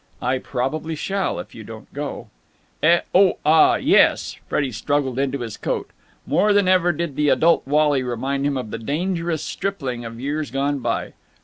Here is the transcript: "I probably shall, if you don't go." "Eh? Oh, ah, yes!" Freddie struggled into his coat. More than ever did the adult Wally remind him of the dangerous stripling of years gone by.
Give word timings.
"I 0.19 0.39
probably 0.39 0.95
shall, 0.95 1.37
if 1.37 1.53
you 1.53 1.63
don't 1.63 1.93
go." 1.93 2.29
"Eh? 2.81 3.01
Oh, 3.13 3.37
ah, 3.45 3.75
yes!" 3.75 4.35
Freddie 4.49 4.71
struggled 4.71 5.19
into 5.19 5.41
his 5.41 5.57
coat. 5.57 5.91
More 6.25 6.53
than 6.53 6.67
ever 6.67 6.91
did 6.91 7.15
the 7.15 7.29
adult 7.29 7.67
Wally 7.67 8.01
remind 8.01 8.43
him 8.43 8.57
of 8.57 8.71
the 8.71 8.79
dangerous 8.79 9.43
stripling 9.43 10.03
of 10.03 10.19
years 10.19 10.49
gone 10.49 10.79
by. 10.79 11.13